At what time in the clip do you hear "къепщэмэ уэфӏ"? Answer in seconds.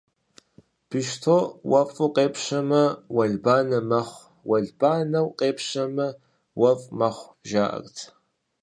5.39-6.87